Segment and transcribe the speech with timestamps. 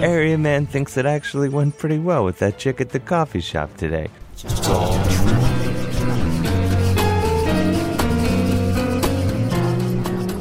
[0.04, 3.76] area man thinks it actually went pretty well with that chick at the coffee shop
[3.76, 4.08] today.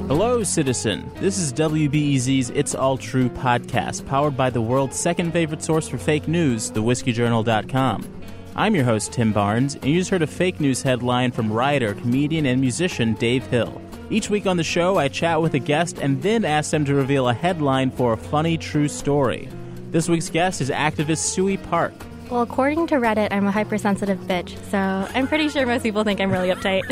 [0.08, 1.12] Hello, citizen.
[1.16, 5.98] This is WBEZ's It's All True podcast, powered by the world's second favorite source for
[5.98, 8.21] fake news, thewhiskeyjournal.com.
[8.55, 11.94] I'm your host, Tim Barnes, and you just heard a fake news headline from writer,
[11.94, 13.82] comedian, and musician Dave Hill.
[14.12, 16.96] Each week on the show, I chat with a guest and then ask them to
[16.96, 19.48] reveal a headline for a funny true story.
[19.92, 21.93] This week's guest is activist Suey Park.
[22.32, 26.19] Well, according to Reddit, I'm a hypersensitive bitch, so I'm pretty sure most people think
[26.21, 26.86] I'm really uptight.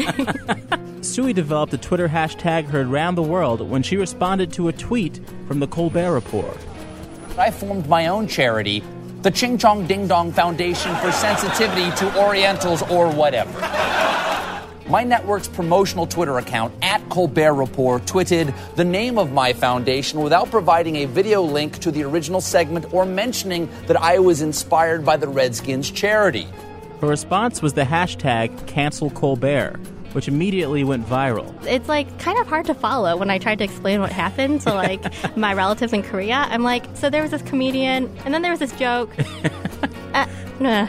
[1.03, 5.19] Suey developed a Twitter hashtag heard around the world when she responded to a tweet
[5.47, 6.57] from the Colbert Report.
[7.37, 8.83] I formed my own charity,
[9.23, 13.59] the Ching Chong Ding Dong Foundation for Sensitivity to Orientals or whatever.
[14.89, 20.49] My network's promotional Twitter account, at Colbert Report, tweeted the name of my foundation without
[20.49, 25.17] providing a video link to the original segment or mentioning that I was inspired by
[25.17, 26.47] the Redskins charity.
[27.01, 29.75] Her response was the hashtag cancel Colbert,
[30.13, 31.53] which immediately went viral.
[31.65, 34.73] it's like kind of hard to follow when I tried to explain what happened to
[34.73, 35.03] like
[35.35, 36.47] my relatives in Korea.
[36.49, 39.11] I'm like, so there was this comedian, and then there was this joke.
[40.59, 40.87] nah.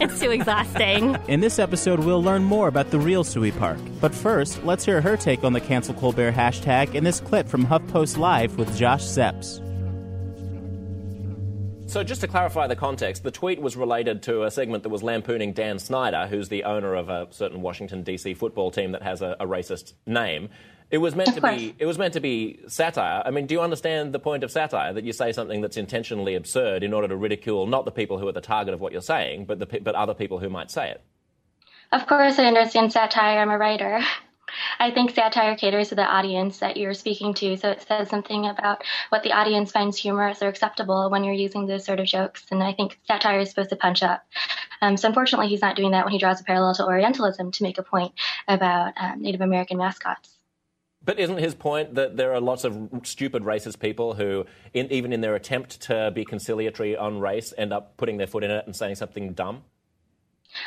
[0.00, 1.16] it's too exhausting.
[1.28, 3.78] In this episode, we'll learn more about the real Suey Park.
[4.00, 7.66] But first, let's hear her take on the cancel Colbert hashtag in this clip from
[7.66, 9.66] HuffPost Live with Josh Zepps.
[11.90, 15.02] So, just to clarify the context, the tweet was related to a segment that was
[15.02, 18.34] lampooning Dan Snyder, who's the owner of a certain Washington D.C.
[18.34, 20.50] football team that has a, a racist name.
[20.90, 21.74] It was meant to be.
[21.78, 23.22] It was meant to be satire.
[23.24, 24.92] I mean, do you understand the point of satire?
[24.92, 28.26] That you say something that's intentionally absurd in order to ridicule not the people who
[28.26, 30.90] are the target of what you're saying, but the but other people who might say
[30.90, 31.02] it.
[31.92, 33.38] Of course, I understand satire.
[33.38, 34.00] I'm a writer.
[34.80, 38.46] I think satire caters to the audience that you're speaking to, so it says something
[38.46, 42.44] about what the audience finds humorous or acceptable when you're using those sort of jokes.
[42.50, 44.26] And I think satire is supposed to punch up.
[44.80, 47.62] Um, so unfortunately, he's not doing that when he draws a parallel to Orientalism to
[47.62, 48.12] make a point
[48.48, 50.39] about um, Native American mascots.
[51.02, 54.44] But isn't his point that there are lots of stupid racist people who,
[54.74, 58.44] in, even in their attempt to be conciliatory on race, end up putting their foot
[58.44, 59.62] in it and saying something dumb?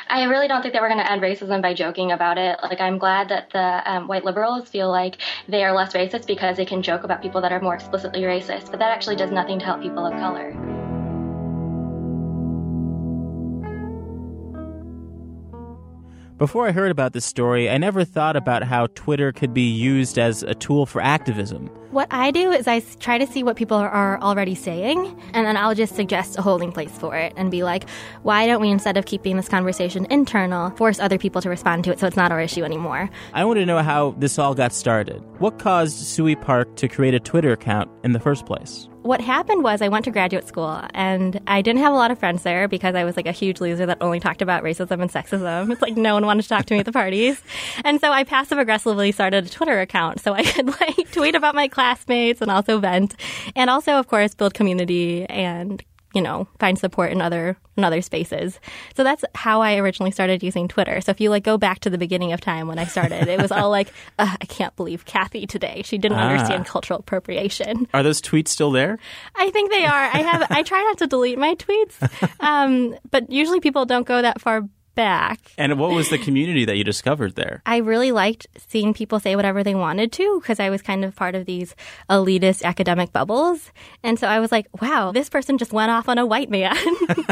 [0.08, 2.58] I really don't think that we're going to end racism by joking about it.
[2.62, 5.18] Like, I'm glad that the um, white liberals feel like
[5.48, 8.70] they are less racist because they can joke about people that are more explicitly racist,
[8.70, 10.73] but that actually does nothing to help people of color.
[16.44, 20.18] Before I heard about this story, I never thought about how Twitter could be used
[20.18, 21.68] as a tool for activism.
[21.90, 25.56] What I do is I try to see what people are already saying, and then
[25.56, 27.88] I'll just suggest a holding place for it and be like,
[28.24, 31.92] why don't we, instead of keeping this conversation internal, force other people to respond to
[31.92, 33.08] it so it's not our issue anymore?
[33.32, 35.24] I want to know how this all got started.
[35.38, 38.86] What caused Suey Park to create a Twitter account in the first place?
[39.04, 42.18] What happened was I went to graduate school and I didn't have a lot of
[42.18, 45.12] friends there because I was like a huge loser that only talked about racism and
[45.12, 45.70] sexism.
[45.70, 47.38] It's like no one wanted to talk to me at the parties.
[47.84, 51.54] And so I passive aggressively started a Twitter account so I could like tweet about
[51.54, 53.14] my classmates and also vent
[53.54, 58.00] and also of course build community and you know, find support in other in other
[58.00, 58.60] spaces.
[58.96, 61.00] So that's how I originally started using Twitter.
[61.00, 63.40] So if you like go back to the beginning of time when I started, it
[63.42, 63.88] was all like,
[64.18, 65.82] "Ugh, I can't believe Kathy today.
[65.84, 66.28] She didn't Ah.
[66.30, 67.88] understand cultural appropriation.
[67.92, 68.98] Are those tweets still there?
[69.34, 70.04] I think they are.
[70.14, 70.46] I have.
[70.50, 74.62] I try not to delete my tweets, um, but usually people don't go that far
[74.94, 75.40] back.
[75.58, 77.62] And what was the community that you discovered there?
[77.66, 81.14] I really liked seeing people say whatever they wanted to because I was kind of
[81.16, 81.74] part of these
[82.08, 83.70] elitist academic bubbles.
[84.02, 86.76] And so I was like, wow, this person just went off on a white man.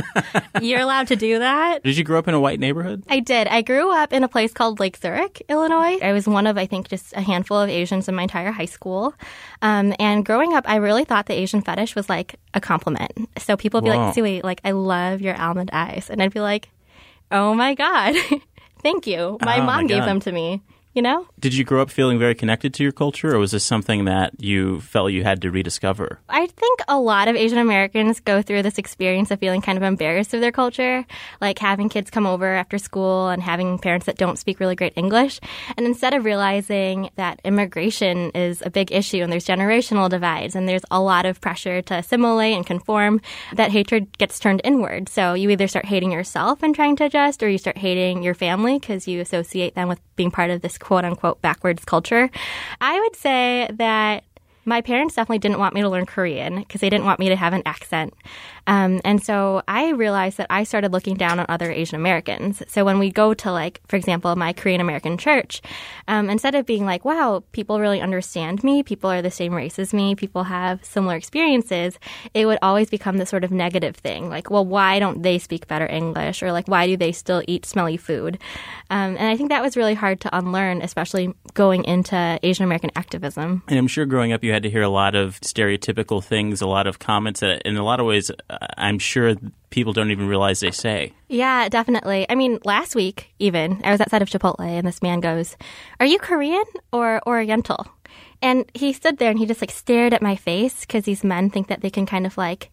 [0.61, 1.83] You're allowed to do that?
[1.83, 3.03] Did you grow up in a white neighborhood?
[3.09, 3.49] I did.
[3.49, 5.99] I grew up in a place called Lake Zurich, Illinois.
[6.03, 8.65] I was one of, I think, just a handful of Asians in my entire high
[8.67, 9.15] school.
[9.62, 13.12] Um, and growing up, I really thought the Asian fetish was like a compliment.
[13.39, 14.06] So people would be Wow.
[14.06, 16.09] like, Suey, like, I love your almond eyes.
[16.11, 16.69] And I'd be like,
[17.32, 18.15] oh my God,
[18.82, 19.38] thank you.
[19.41, 20.06] My Oh, my mom gave God.
[20.09, 20.60] them to me,
[20.95, 21.27] you know?
[21.39, 24.33] Did you grow up feeling very connected to your culture, or was this something that
[24.39, 26.21] you felt you had to rediscover?
[26.29, 29.83] I think a lot of Asian Americans go through this experience of feeling kind of
[29.83, 31.05] embarrassed of their culture,
[31.41, 34.93] like having kids come over after school and having parents that don't speak really great
[34.97, 35.41] English.
[35.77, 40.69] And instead of realizing that immigration is a big issue and there's generational divides and
[40.69, 43.21] there's a lot of pressure to assimilate and conform,
[43.55, 45.09] that hatred gets turned inward.
[45.09, 48.35] So you either start hating yourself and trying to adjust, or you start hating your
[48.35, 52.29] family because you associate them with being part of this quote unquote backwards culture.
[52.81, 54.25] I would say that
[54.64, 57.37] my parents definitely didn't want me to learn Korean because they didn't want me to
[57.37, 58.14] have an accent.
[58.67, 62.62] Um, and so I realized that I started looking down on other Asian Americans.
[62.69, 65.61] So when we go to, like, for example, my Korean American church,
[66.06, 69.79] um, instead of being like, wow, people really understand me, people are the same race
[69.79, 71.99] as me, people have similar experiences,
[72.35, 74.29] it would always become this sort of negative thing.
[74.29, 76.43] Like, well, why don't they speak better English?
[76.43, 78.38] Or like, why do they still eat smelly food?
[78.91, 82.91] Um, and I think that was really hard to unlearn, especially going into Asian American
[82.94, 83.62] activism.
[83.67, 86.66] And I'm sure growing up, you had to hear a lot of stereotypical things, a
[86.66, 89.34] lot of comments that, in a lot of ways, uh, I'm sure
[89.70, 91.12] people don't even realize they say.
[91.28, 92.26] Yeah, definitely.
[92.28, 95.56] I mean, last week, even, I was outside of Chipotle and this man goes,
[96.00, 97.87] Are you Korean or Oriental?
[98.40, 101.49] And he stood there and he just like stared at my face because these men
[101.49, 102.70] think that they can kind of like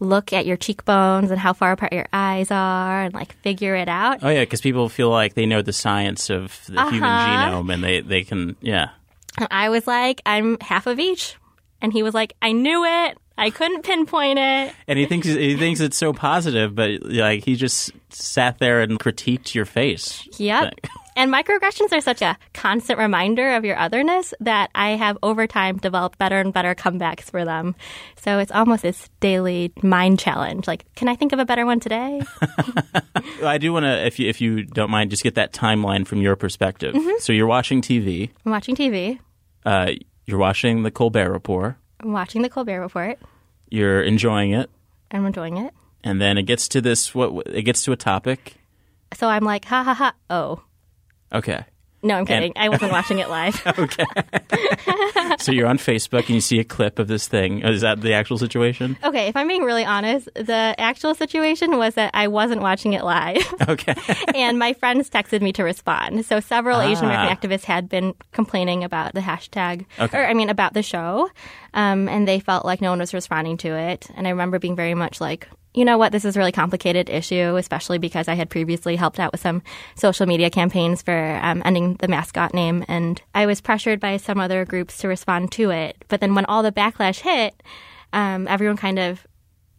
[0.00, 3.88] look at your cheekbones and how far apart your eyes are and like figure it
[3.88, 4.20] out.
[4.22, 6.90] Oh yeah, because people feel like they know the science of the uh-huh.
[6.90, 8.90] human genome and they they can yeah.
[9.38, 11.36] And I was like, I'm half of each,
[11.80, 13.18] and he was like, I knew it.
[13.36, 14.72] I couldn't pinpoint it.
[14.86, 18.98] And he thinks he thinks it's so positive, but like he just sat there and
[18.98, 20.26] critiqued your face.
[20.38, 20.74] Yep.
[21.16, 25.78] And microaggressions are such a constant reminder of your otherness that I have over time
[25.78, 27.76] developed better and better comebacks for them.
[28.16, 30.66] So it's almost this daily mind challenge.
[30.66, 32.20] Like, can I think of a better one today?
[33.44, 36.20] I do want to, if you, if you don't mind, just get that timeline from
[36.20, 36.94] your perspective.
[36.94, 37.18] Mm-hmm.
[37.20, 38.30] So you're watching TV.
[38.44, 39.20] I'm watching TV.
[39.64, 39.92] Uh,
[40.26, 41.76] you're watching the Colbert Report.
[42.00, 43.18] I'm watching the Colbert Report.
[43.70, 44.68] You're enjoying it.
[45.10, 45.72] I'm enjoying it.
[46.02, 48.54] And then it gets to this, what, it gets to a topic.
[49.14, 50.62] So I'm like, ha ha ha, oh.
[51.34, 51.64] Okay.
[52.04, 52.52] No, I'm kidding.
[52.54, 53.60] And- I wasn't watching it live.
[53.78, 54.04] okay.
[55.38, 57.62] so you're on Facebook and you see a clip of this thing.
[57.62, 58.98] Is that the actual situation?
[59.02, 63.02] Okay, if I'm being really honest, the actual situation was that I wasn't watching it
[63.02, 63.42] live.
[63.66, 63.94] Okay.
[64.34, 66.26] and my friends texted me to respond.
[66.26, 66.82] So several ah.
[66.82, 70.18] Asian American activists had been complaining about the hashtag, okay.
[70.18, 71.30] or I mean, about the show.
[71.72, 74.08] Um, and they felt like no one was responding to it.
[74.14, 77.10] And I remember being very much like, you know what, this is a really complicated
[77.10, 79.62] issue, especially because I had previously helped out with some
[79.96, 82.84] social media campaigns for um, ending the mascot name.
[82.86, 85.96] And I was pressured by some other groups to respond to it.
[86.08, 87.60] But then when all the backlash hit,
[88.12, 89.26] um, everyone kind of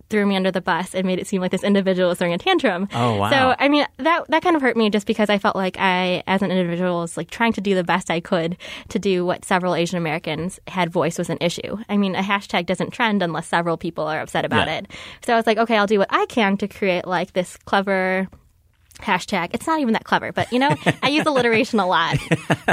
[0.10, 2.38] threw me under the bus and made it seem like this individual was throwing a
[2.38, 2.88] tantrum.
[2.94, 3.30] Oh wow!
[3.30, 6.24] So I mean that that kind of hurt me just because I felt like I,
[6.28, 8.58] as an individual, was like trying to do the best I could
[8.90, 11.78] to do what several Asian Americans had voiced was an issue.
[11.90, 14.80] I mean, a hashtag doesn't trend unless several people are upset about yeah.
[14.80, 14.92] it.
[15.26, 18.28] So I was like, okay, I'll do what I can to create like this clever
[19.00, 19.50] hashtag.
[19.54, 22.16] It's not even that clever, but you know, I use alliteration a lot.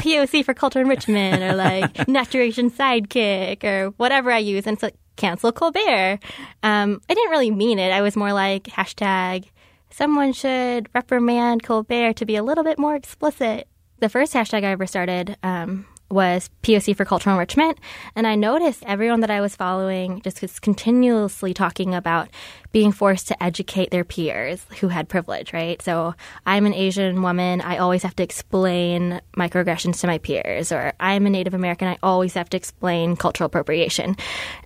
[0.03, 4.67] POC for culture enrichment or like next generation sidekick or whatever I use.
[4.67, 6.19] And it's like, cancel Colbert.
[6.63, 7.93] Um, I didn't really mean it.
[7.93, 9.45] I was more like hashtag
[9.93, 13.69] someone should reprimand Colbert to be a little bit more explicit.
[13.99, 17.79] The first hashtag I ever started um, was POC for cultural enrichment.
[18.15, 22.29] And I noticed everyone that I was following just was continuously talking about
[22.71, 25.81] being forced to educate their peers who had privilege, right?
[25.83, 26.15] So
[26.47, 27.61] I'm an Asian woman.
[27.61, 30.71] I always have to explain microaggressions to my peers.
[30.71, 31.89] Or I'm a Native American.
[31.89, 34.17] I always have to explain cultural appropriation.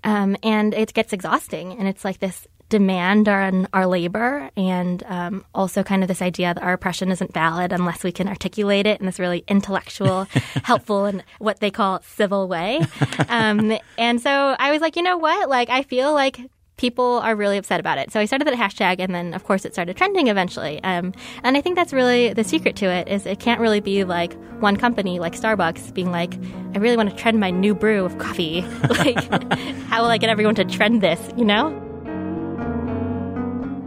[0.04, 1.78] Um, and it gets exhausting.
[1.78, 6.53] And it's like this demand on our labor and um, also kind of this idea
[6.53, 10.25] that our oppression isn't valid unless we can articulate it in this really intellectual,
[10.65, 12.81] helpful, and what they call civil way.
[13.29, 15.49] Um, and so I was like, you know what?
[15.49, 16.41] Like, I feel like
[16.77, 18.13] people are really upset about it.
[18.13, 20.83] So I started that hashtag, and then of course it started trending eventually.
[20.83, 24.05] Um, and I think that's really the secret to it is it can't really be
[24.05, 26.35] like one company like Starbucks being like,
[26.75, 28.63] I really want to trend my new brew of coffee.
[28.91, 29.19] like,
[29.89, 31.21] how will I get everyone to trend this?
[31.37, 31.86] You know?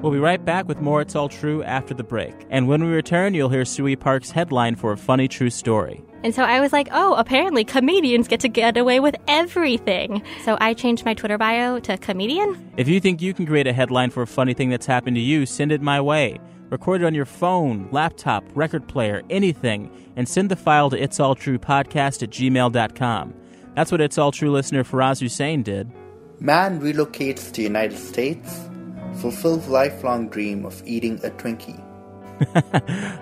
[0.01, 2.33] We'll be right back with more It's All True after the break.
[2.49, 6.01] And when we return, you'll hear Sue Park's headline for a funny true story.
[6.23, 10.23] And so I was like, oh, apparently comedians get to get away with everything.
[10.45, 12.71] So I changed my Twitter bio to comedian.
[12.77, 15.21] If you think you can create a headline for a funny thing that's happened to
[15.21, 16.39] you, send it my way.
[16.69, 21.19] Record it on your phone, laptop, record player, anything, and send the file to It's
[21.19, 23.33] All True Podcast at gmail.com.
[23.75, 25.91] That's what It's All True listener Faraz Hussein did.
[26.39, 28.68] Man relocates to United States
[29.15, 31.83] fulfills lifelong dream of eating a Twinkie.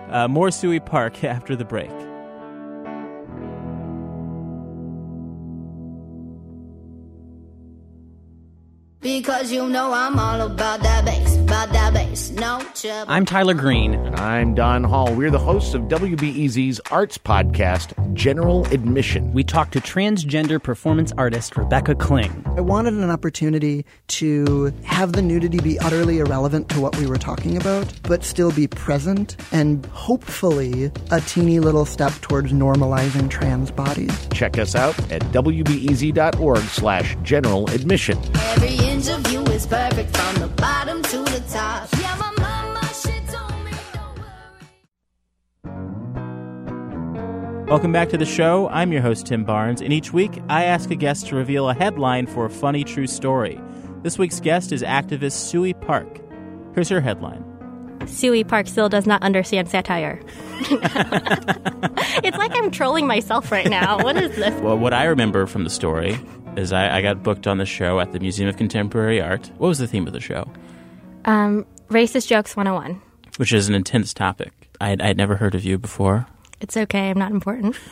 [0.12, 1.92] uh, more Sue Park after the break.
[9.38, 13.06] Because you know I'm all about that bass, about that bass, no trouble.
[13.08, 13.94] I'm Tyler Green.
[13.94, 15.14] And I'm Don Hall.
[15.14, 19.32] We're the hosts of WBEZ's arts podcast, general admission.
[19.34, 22.46] We talked to transgender performance artist Rebecca Kling.
[22.58, 27.20] I wanted an opportunity to have the nudity be utterly irrelevant to what we were
[27.20, 33.70] talking about, but still be present and hopefully a teeny little step towards normalizing trans
[33.70, 34.28] bodies.
[34.34, 38.18] Check us out at wbez.org slash general admission.
[38.36, 41.90] Every inch of you is perfect from the bottom to the top.
[42.00, 42.82] Yeah, my mama,
[43.66, 43.72] me
[47.70, 48.70] Welcome back to the show.
[48.70, 51.74] I'm your host, Tim Barnes, and each week I ask a guest to reveal a
[51.74, 53.60] headline for a funny true story.
[54.04, 56.22] This week's guest is activist Suey Park.
[56.74, 57.57] Here's her headline.
[58.06, 60.20] Suey Park still does not understand satire.
[60.60, 64.02] it's like I'm trolling myself right now.
[64.04, 64.54] What is this?
[64.62, 66.20] Well, what I remember from the story
[66.56, 69.52] is I, I got booked on the show at the Museum of Contemporary Art.
[69.58, 70.50] What was the theme of the show?
[71.26, 73.02] Um, racist jokes 101.
[73.38, 74.52] Which is an intense topic.
[74.82, 76.28] I had, I had never heard of you before.
[76.60, 77.78] It's okay, I'm not important.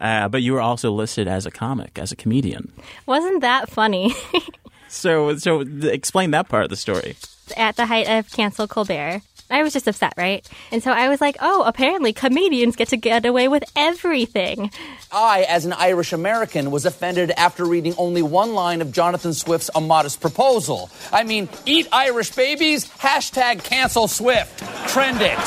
[0.00, 2.72] Uh, but you were also listed as a comic, as a comedian.
[3.06, 4.14] Wasn't that funny?
[4.88, 7.16] So, so explain that part of the story.
[7.56, 10.46] At the height of cancel Colbert, I was just upset, right?
[10.70, 14.70] And so I was like, oh, apparently comedians get to get away with everything.
[15.10, 19.70] I, as an Irish American, was offended after reading only one line of Jonathan Swift's
[19.74, 20.90] A Modest Proposal.
[21.12, 24.58] I mean, eat Irish babies, hashtag cancel Swift.
[24.88, 25.38] Trend it.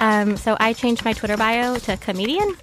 [0.00, 2.56] Um, so I changed my Twitter bio to comedian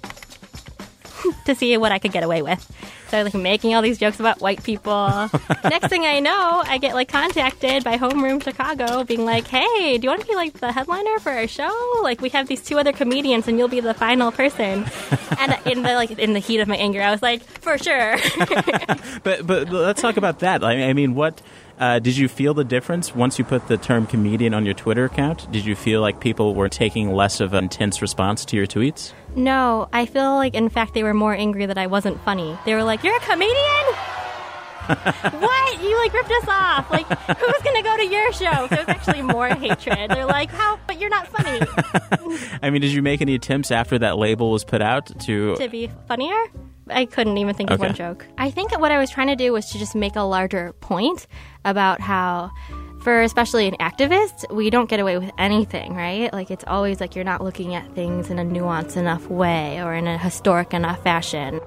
[1.44, 2.66] to see what I could get away with.
[3.10, 5.08] So I was like making all these jokes about white people.
[5.64, 10.04] Next thing I know, I get like contacted by Homeroom Chicago being like, hey, do
[10.04, 12.00] you want to be like the headliner for our show?
[12.02, 14.84] Like we have these two other comedians and you'll be the final person.
[15.38, 18.16] and in the like in the heat of my anger, I was like, for sure.
[19.22, 20.62] But but let's talk about that.
[20.62, 21.42] I I mean, what
[21.80, 25.06] uh, did you feel the difference once you put the term comedian on your Twitter
[25.06, 25.50] account?
[25.50, 29.12] Did you feel like people were taking less of an intense response to your tweets?
[29.34, 32.58] no, I feel like in fact they were more angry that I wasn't funny.
[32.64, 33.86] They were like, You're a comedian?
[35.40, 35.82] what?
[35.82, 36.90] You like ripped us off.
[36.90, 38.66] Like, who's gonna go to your show?
[38.68, 40.10] So it's actually more hatred.
[40.10, 41.60] They're like, How but you're not funny.
[42.62, 45.56] I mean, did you make any attempts after that label was put out to?
[45.56, 46.44] to be funnier?
[46.90, 47.88] I couldn't even think of Okay.
[47.88, 48.26] one joke.
[48.38, 51.26] I think what I was trying to do was to just make a larger point
[51.64, 52.50] about how,
[53.02, 56.32] for especially an activist, we don't get away with anything, right?
[56.32, 59.94] Like it's always like you're not looking at things in a nuanced enough way or
[59.94, 61.60] in a historic enough fashion.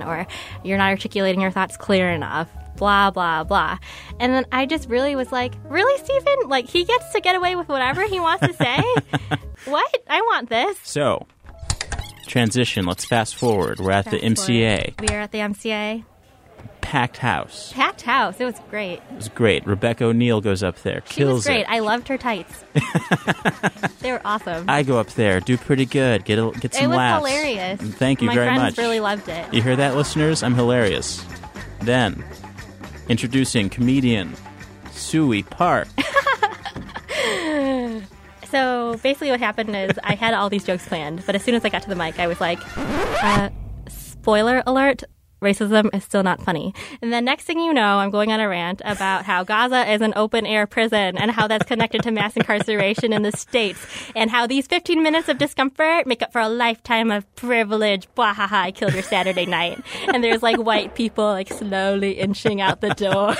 [0.00, 0.26] Or
[0.64, 2.48] you're not articulating your thoughts clear enough.
[2.76, 3.76] Blah blah blah,
[4.20, 6.48] and then I just really was like, "Really, Stephen?
[6.48, 8.80] Like he gets to get away with whatever he wants to say?
[9.64, 9.96] what?
[10.08, 11.26] I want this." So,
[12.28, 12.84] transition.
[12.86, 13.80] Let's fast forward.
[13.80, 15.00] We're at the MCA, forward.
[15.00, 16.04] We are at the MCA.
[16.80, 17.72] packed house.
[17.74, 18.36] Packed house.
[18.40, 19.00] It was great.
[19.10, 19.66] It was great.
[19.66, 21.60] Rebecca O'Neill goes up there, She kills was great.
[21.62, 21.66] it.
[21.68, 22.64] I loved her tights.
[24.00, 24.64] they were awesome.
[24.68, 27.26] I go up there, do pretty good, get a, get some it was laughs.
[27.28, 27.80] hilarious.
[27.80, 28.78] Thank you My very friends much.
[28.78, 29.52] really loved it.
[29.52, 30.42] You hear that, listeners?
[30.42, 31.24] I'm hilarious.
[31.82, 32.24] Then,
[33.08, 34.34] introducing comedian
[34.92, 35.88] Suey Park.
[38.50, 41.64] So basically, what happened is I had all these jokes planned, but as soon as
[41.64, 43.50] I got to the mic, I was like, uh,
[43.88, 45.04] "Spoiler alert."
[45.40, 46.74] Racism is still not funny.
[47.00, 50.00] And then next thing you know, I'm going on a rant about how Gaza is
[50.00, 53.78] an open air prison and how that's connected to mass incarceration in the States
[54.16, 58.12] and how these 15 minutes of discomfort make up for a lifetime of privilege.
[58.16, 59.80] Blah, I killed your Saturday night.
[60.08, 63.36] And there's like white people like slowly inching out the door.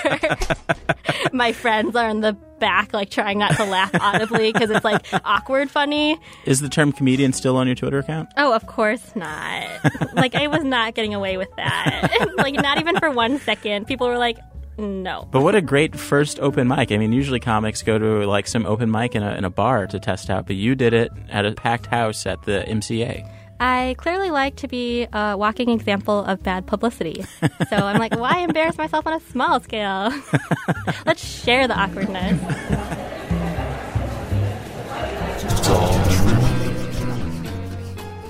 [1.32, 5.04] My friends are in the back, like trying not to laugh audibly because it's like
[5.24, 6.18] awkward funny.
[6.44, 8.28] Is the term comedian still on your Twitter account?
[8.36, 9.66] Oh, of course not.
[10.14, 12.28] like I was not getting away with that.
[12.36, 13.86] like not even for one second.
[13.86, 14.38] People were like,
[14.78, 15.28] no.
[15.30, 16.92] But what a great first open mic.
[16.92, 19.86] I mean, usually comics go to like some open mic in a, in a bar
[19.88, 23.28] to test out, but you did it at a packed house at the MCA.
[23.60, 27.24] I clearly like to be a walking example of bad publicity.
[27.68, 30.12] So I'm like, why embarrass myself on a small scale?
[31.06, 32.40] Let's share the awkwardness.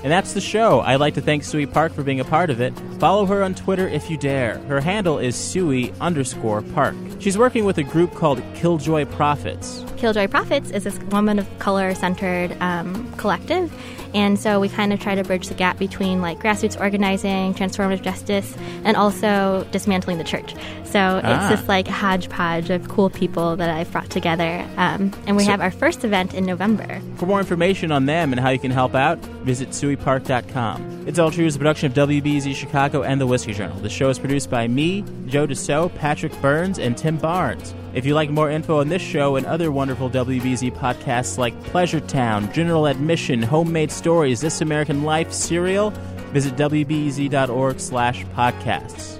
[0.01, 0.79] And that's the show.
[0.79, 2.73] I'd like to thank Suey Park for being a part of it.
[2.99, 4.57] Follow her on Twitter if you dare.
[4.67, 6.95] Her handle is Suey underscore Park.
[7.19, 9.85] She's working with a group called Killjoy Prophets.
[9.95, 13.71] Killjoy Prophets is this woman of color centered um, collective.
[14.15, 18.01] And so we kind of try to bridge the gap between like grassroots organizing, transformative
[18.01, 20.55] justice, and also dismantling the church.
[20.83, 21.51] So Ah.
[21.51, 24.65] it's this like hodgepodge of cool people that I've brought together.
[24.77, 26.99] Um, and we So- have our first event in November.
[27.17, 31.03] For more information on them and how you can help out, visit sueypark.com.
[31.05, 33.77] It's All True is a production of WBEZ Chicago and The Whiskey Journal.
[33.79, 37.73] The show is produced by me, Joe DeSoe, Patrick Burns, and Tim Barnes.
[37.93, 41.99] If you like more info on this show and other wonderful WBEZ podcasts like Pleasure
[41.99, 45.91] Town, General Admission, Homemade Stories, This American Life, Serial,
[46.31, 49.19] visit wbez.org slash podcasts.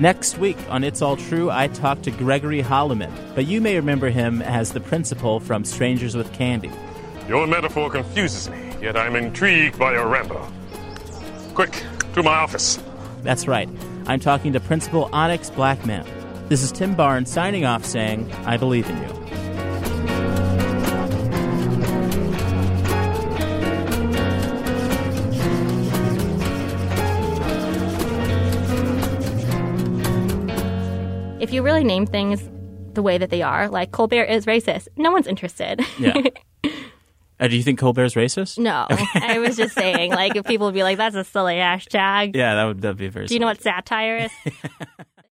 [0.00, 4.10] Next week on It's All True, I talk to Gregory Hollimon, but you may remember
[4.10, 6.70] him as the principal from Strangers with Candy.
[7.28, 10.50] Your metaphor confuses me, yet I'm intrigued by your ramble.
[11.54, 11.82] Quick,
[12.14, 12.78] to my office.
[13.22, 13.68] That's right.
[14.06, 16.06] I'm talking to Principal Onyx Blackman.
[16.48, 19.18] This is Tim Barnes signing off saying, I believe in you.
[31.40, 32.42] If you really name things
[32.94, 35.80] the way that they are, like Colbert is racist, no one's interested.
[35.98, 36.14] Yeah.
[37.40, 38.58] Uh, do you think Colbert's racist?
[38.58, 42.34] no, I was just saying, like, if people would be like, "That's a silly hashtag."
[42.34, 43.26] Yeah, that would that'd be very.
[43.26, 44.32] Do you know what satire is?